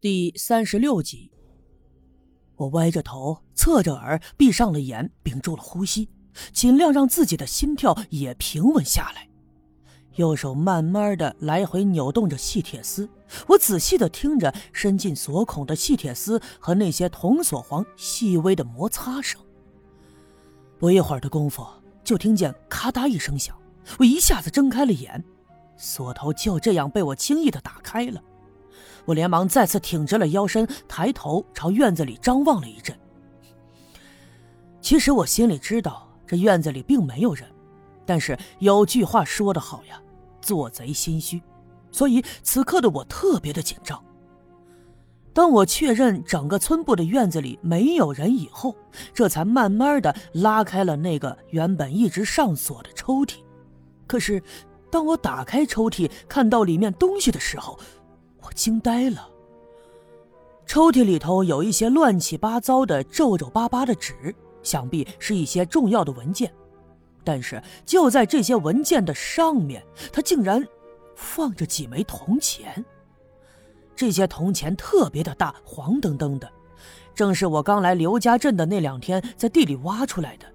[0.00, 1.30] 第三十六集，
[2.56, 6.08] 我歪着头，侧着耳，闭上了眼，屏住了呼吸，
[6.54, 9.28] 尽量让自己的心跳也平稳下来。
[10.14, 13.10] 右手慢慢的来回扭动着细铁丝，
[13.46, 19.38] 我仔细的听着伸进锁孔的细铁丝和那些铜锁簧细微的摩擦声。
[20.78, 21.66] 不一会儿的功夫，
[22.02, 23.54] 就听见咔嗒一声响，
[23.98, 25.22] 我一下子睁开了眼，
[25.76, 28.22] 锁头就这样被我轻易的打开了。
[29.10, 32.96] 我连忙再次挺直了腰身，抬头朝院子里张望了一阵。
[34.80, 37.44] 其实我心里知道这院子里并没有人，
[38.06, 40.00] 但是有句话说得好呀
[40.40, 41.42] ，“做贼心虚”，
[41.90, 44.00] 所以此刻的我特别的紧张。
[45.32, 48.76] 当我确认整个村部的院子里没有人以后，
[49.12, 53.38] 这才慢慢的拉开了那个原本一直上锁的抽屉。
[54.06, 54.40] 可是，
[54.88, 57.76] 当我打开抽屉看到里面东西的时候，
[58.54, 59.28] 惊呆了。
[60.66, 66.52] 抽屉里头有一些乱七八糟的、皱皱巴巴的纸，想必是一些重要的文件。
[67.24, 70.66] 但是就在这些文件的上面，它竟然
[71.16, 72.84] 放着几枚铜钱。
[73.96, 76.50] 这些铜钱特别的大，黄澄澄的，
[77.14, 80.46] 正是我刚来刘家镇的那两天在地里挖出来的。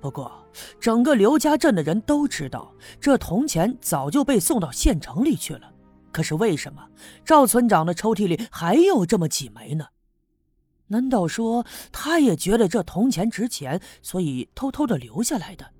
[0.00, 0.30] 不过，
[0.78, 5.72] 整个刘家镇的人都知道，这铜钱早就被送到县城里去了。
[6.16, 6.88] 可是为什么
[7.26, 9.88] 赵村长的抽屉里还有这么几枚呢？
[10.86, 15.70] 难道说他也觉得这铜钱值钱，所以偷偷的留下来的？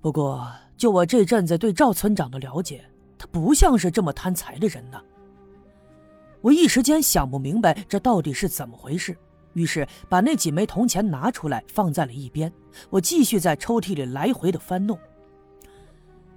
[0.00, 5.02] 不过就我这阵子对赵村长的了解，他不像是这么贪财的人呢。
[6.40, 9.18] 我一时间想不明白这到底是怎么回事，
[9.54, 12.52] 于是把那几枚铜钱拿出来放在了一边。
[12.90, 14.96] 我继续在抽屉里来回的翻弄。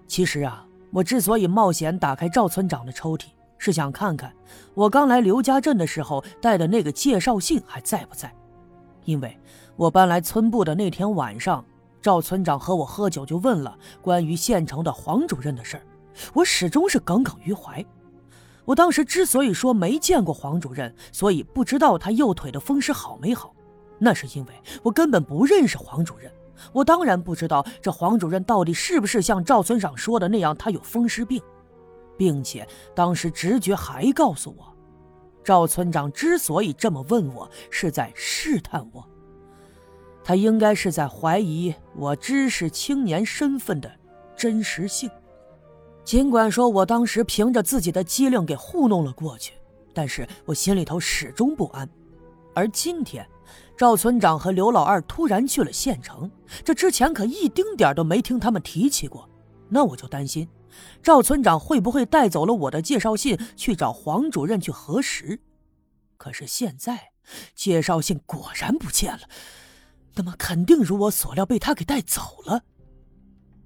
[0.07, 0.66] 其实啊。
[0.91, 3.25] 我之所以冒险打开赵村长的抽屉，
[3.57, 4.33] 是想看看
[4.73, 8.33] 我刚来刘家镇的时候带的那个介绍信还在不在。
[9.05, 9.37] 因为
[9.75, 11.63] 我搬来村部的那天晚上，
[12.01, 15.83] 赵村长和我喝酒，就问了关于县城的黄主任的事儿。
[16.33, 17.85] 我始终是耿耿于怀。
[18.65, 23.53] 我当时之所以说没见过黄主任，所以不知道他右腿的风湿好没好，
[23.97, 26.29] 那是因为我根本不认识黄主任。
[26.73, 31.41] 我当然不知道这黄主任到底是不是像赵村长说的那样，他有风湿病，
[32.17, 34.73] 并且当时直觉还告诉我，
[35.43, 39.05] 赵村长之所以这么问我，是在试探我。
[40.23, 43.89] 他应该是在怀疑我知识青年身份的
[44.35, 45.09] 真实性。
[46.03, 49.53] 尽管说我当时凭着自己的机灵给糊弄了过去，
[49.93, 51.89] 但是我心里头始终不安。
[52.53, 53.27] 而今天。
[53.77, 56.29] 赵村长和刘老二突然去了县城，
[56.65, 59.29] 这之前可一丁点都没听他们提起过。
[59.69, 60.49] 那我就担心，
[61.03, 65.39] 赵村长会不会带走了我的介绍信去找黄主任去核实？
[66.17, 67.11] 可是现在，
[67.53, 69.29] 介绍信果然不见了，
[70.15, 72.63] 那么肯定如我所料被他给带走了。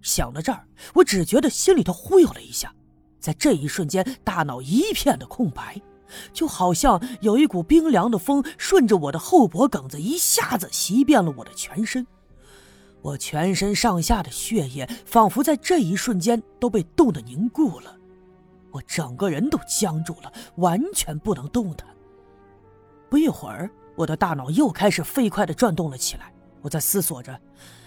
[0.02, 2.76] 想到这儿，我只觉得心里头忽悠了一下，
[3.20, 5.82] 在这一瞬间，大脑一片的空白。
[6.34, 12.06] 就好像有一股冰凉的风顺着我的后脖梗子一下子袭遍了我的全身，
[13.02, 17.96] 我全身上下的血液仿佛在这一瞬间都被冻得凝固了，
[18.72, 21.88] 我整个人都僵住了，完全不能动弹。
[23.10, 27.38] 不一会儿，我的大脑又开始飞快地转动了起来，我在思索着：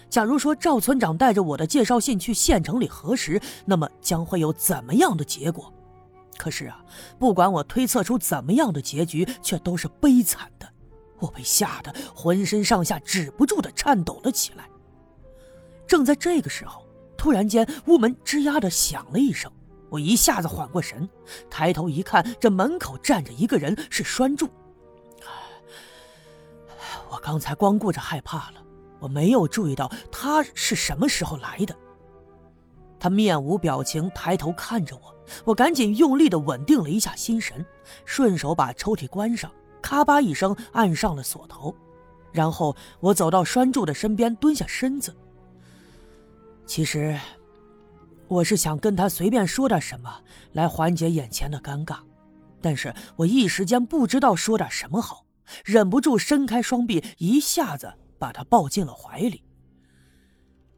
[0.09, 5.73] 假如说赵村长带着我的介绍信去县城里核实，那么将会有怎么样的结果？
[6.37, 6.83] 可是啊，
[7.17, 10.69] 不管我推测出怎么样的结局，却都是悲惨的。
[11.19, 14.69] 我被吓得浑身上下止不住的颤抖了起来。
[15.87, 16.85] 正在这个时候，
[17.17, 19.51] 突然间屋门吱呀的响了一声，
[19.89, 21.07] 我一下子缓过神，
[21.49, 24.49] 抬头一看，这门口站着一个人，是栓柱。
[27.09, 28.61] 我刚才光顾着害怕了，
[28.99, 31.73] 我没有注意到他是什么时候来的。
[32.99, 35.14] 他面无表情，抬头看着我。
[35.43, 37.65] 我赶紧用力的稳定了一下心神，
[38.05, 39.51] 顺手把抽屉关上，
[39.81, 41.75] 咔吧一声按上了锁头，
[42.31, 45.15] 然后我走到栓柱的身边，蹲下身子。
[46.65, 47.19] 其实，
[48.27, 50.21] 我是想跟他随便说点什么
[50.53, 51.97] 来缓解眼前的尴尬，
[52.61, 55.25] 但是我一时间不知道说点什么好，
[55.63, 59.43] 忍不住伸开双臂，一下子把他抱进了怀里。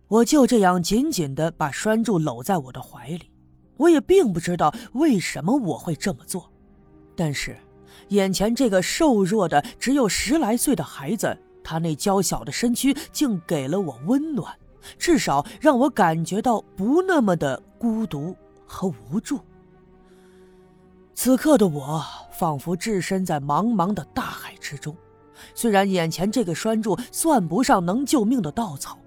[0.09, 3.31] 我就这样紧紧的把栓柱搂在我的怀里。
[3.77, 6.51] 我也并不知道为什么我会这么做，
[7.15, 7.57] 但是，
[8.09, 14.53] 眼前这个瘦弱的只有十来岁的孩子，他那娇小的身躯竟给了我温暖，
[14.97, 18.35] 至少让我感觉到不那么的孤独
[18.65, 19.39] 和无助。
[21.13, 24.95] 此刻的我仿佛置身在茫茫的大海之中。
[25.53, 28.97] 虽然眼前这个栓柱算不上能救命的稻草，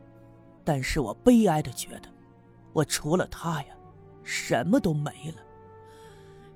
[0.64, 2.08] 但是我悲哀的觉得，
[2.72, 3.68] 我除了他呀，
[4.22, 5.42] 什么都没了。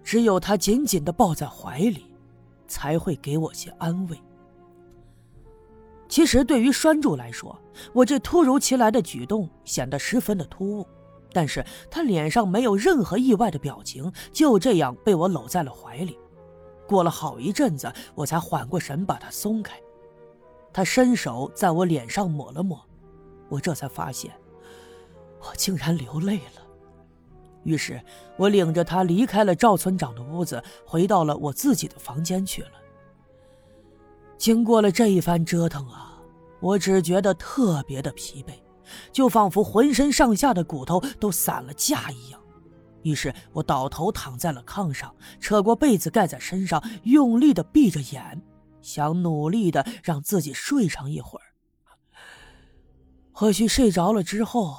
[0.02, 2.06] 只有他紧紧的抱在怀里，
[2.68, 4.18] 才会给我些安慰。
[6.08, 7.58] 其实对于栓柱来说，
[7.92, 10.86] 我这突如其来的举动显得十分的突兀，
[11.32, 16.18] 但是他脸上没有任何意外的表情，就这样被我搂在了怀里。
[16.86, 19.80] 过了好一阵子，我才缓过神，把他松开。
[20.72, 22.78] 他伸手在我脸上抹了抹，
[23.48, 24.30] 我这才发现，
[25.40, 26.63] 我竟然流泪了。
[27.64, 28.00] 于是，
[28.36, 32.70] 我领着他离开了赵村长的屋子，回到了我自己的房间去了。
[34.36, 36.20] 经过了这一番折腾啊，
[36.60, 38.52] 我只觉得特别的疲惫，
[39.10, 42.40] 就仿佛浑身上下的骨头都散了架一样。
[43.02, 48.42] 于是我倒头躺在了炕上，扯过被子盖在身上，用力的闭着眼，
[48.82, 51.44] 想努力的让自己睡上一会儿。
[53.32, 54.76] 或许睡着了之后，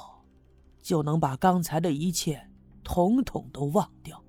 [0.82, 2.45] 就能把刚才的一切
[2.86, 4.22] 统统都忘掉。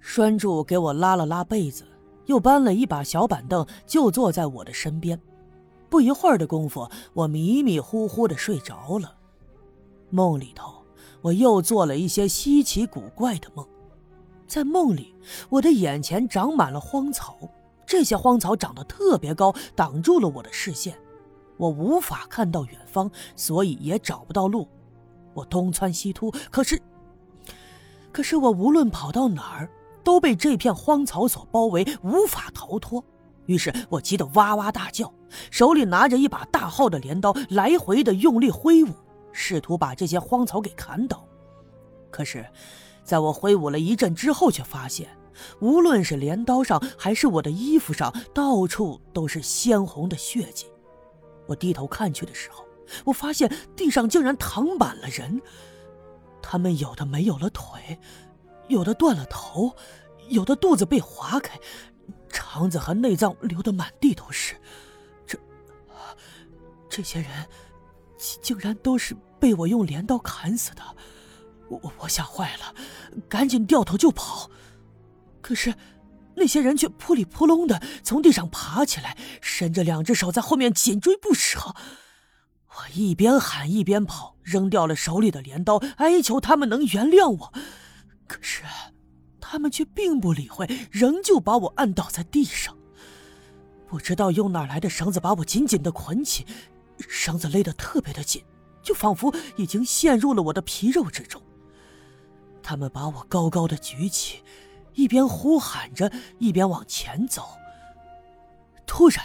[0.00, 1.84] 栓柱给我拉了拉被子，
[2.24, 5.20] 又搬了一把小板凳，就坐在我的身边。
[5.90, 9.14] 不一会儿的功夫，我迷迷糊糊的睡着了，
[10.08, 10.72] 梦里头。
[11.20, 13.64] 我又做了一些稀奇古怪的梦，
[14.48, 15.14] 在梦里，
[15.50, 17.36] 我的眼前长满了荒草，
[17.86, 20.98] 这些荒草长得特别高，挡住了我的视线，
[21.58, 24.66] 我无法看到远方，所以也找不到路。
[25.34, 26.80] 我东窜西突，可是，
[28.12, 29.70] 可是我无论跑到哪儿，
[30.04, 33.02] 都被这片荒草所包围，无法逃脱。
[33.46, 35.12] 于是我急得哇哇大叫，
[35.50, 38.90] 手里拿着一把大号的镰刀，来回的用力挥舞。
[39.32, 41.26] 试图把这些荒草给砍倒，
[42.10, 42.46] 可是，
[43.02, 45.08] 在我挥舞了一阵之后，却发现，
[45.58, 50.66] 无论是镰刀上还是我的衣服上，到处都是鲜红的血迹。
[51.46, 52.62] 我低头看去的时候，
[53.06, 55.40] 我发现地上竟然躺满了人，
[56.42, 57.98] 他们有的没有了腿，
[58.68, 59.74] 有的断了头，
[60.28, 61.58] 有的肚子被划开，
[62.28, 64.56] 肠子和内脏流得满地都是。
[65.26, 65.38] 这，
[66.90, 67.30] 这些人。
[68.40, 70.82] 竟然都是被我用镰刀砍死的，
[71.68, 72.72] 我我吓坏了，
[73.28, 74.48] 赶紧掉头就跑。
[75.40, 75.74] 可是
[76.36, 81.74] 那些人却扑里扑隆的从地上爬起来，伸着两只手在后面紧追不舍。
[82.76, 87.52] 我一边喊一边跑，扔掉了手里的镰刀，哀求他们能原谅我。
[88.26, 88.62] 可是
[89.40, 92.76] 他们却并不理会，仍旧把我按倒在地上。
[93.86, 96.46] 不知道用哪来的绳子把我紧紧的捆起。
[96.96, 98.42] 绳子勒得特别的紧，
[98.82, 101.42] 就仿佛已经陷入了我的皮肉之中。
[102.62, 104.42] 他们把我高高的举起，
[104.94, 107.48] 一边呼喊着，一边往前走。
[108.86, 109.22] 突然，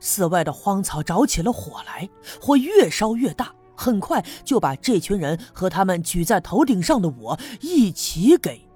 [0.00, 2.08] 寺外的荒草着起了火来，
[2.40, 8.68] 火越烧越大，很快就把这群人和他们举在头顶上的我一起给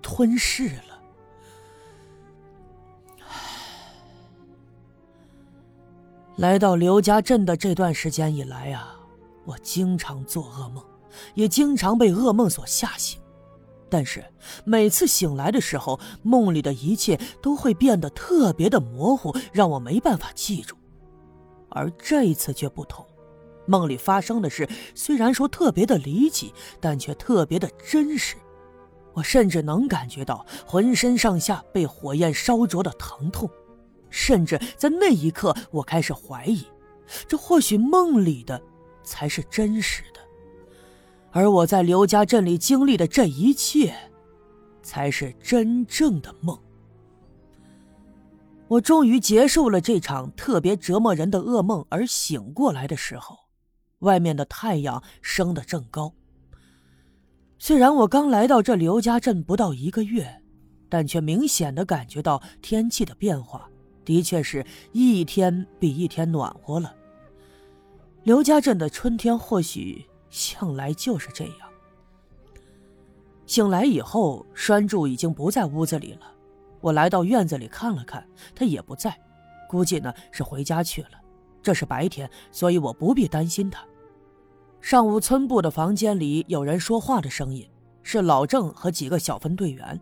[0.00, 1.00] 吞噬了。
[6.36, 8.96] 来到刘家镇的这段时间以来啊，
[9.44, 10.82] 我经常做噩梦，
[11.34, 13.21] 也经常被噩梦所吓醒。
[13.92, 14.24] 但是
[14.64, 20.74] 每次醒来的时候，梦里的一切都会变得特别的模糊，让我没办法记住。
[21.68, 23.04] 而这一次却不同，
[23.66, 28.34] 梦里发生的事虽然说特别的离奇，但却特别的真实。
[29.12, 33.46] 我甚至能感觉到浑身上下被火焰烧灼的疼痛。
[34.08, 36.64] 甚至在那一刻，我开始怀疑，
[37.28, 38.58] 这或许梦里的
[39.04, 40.20] 才是真实的，
[41.32, 43.94] 而我在刘家镇里经历的这一切，
[44.82, 46.56] 才是真正的梦。
[48.68, 53.36] 我终于结束了这场特别折磨人的噩梦，而醒过来的时候，
[54.00, 56.12] 外面的太阳升得正高。
[57.58, 60.42] 虽然我刚来到这刘家镇不到一个月，
[60.88, 63.68] 但却明显的感觉到天气的变化。
[64.04, 66.92] 的确是一天比一天暖和了。
[68.24, 71.54] 刘家镇的春天或许向来就是这样。
[73.46, 76.32] 醒来以后，栓柱已经不在屋子里了。
[76.80, 79.16] 我来到院子里看了看，他也不在，
[79.68, 81.10] 估计呢是回家去了。
[81.62, 83.84] 这是白天，所以我不必担心他。
[84.80, 87.68] 上午村部的房间里有人说话的声音，
[88.02, 90.00] 是老郑和几个小分队员。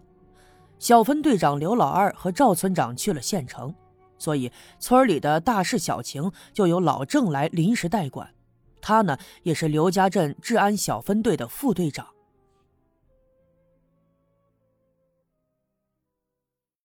[0.78, 3.74] 小分队长刘老二和赵村长去了县城。
[4.16, 8.32] 所以，村里的大事小情就由老郑来临时代管。
[8.80, 12.06] 他呢，也是刘家镇治安小分队的副队长。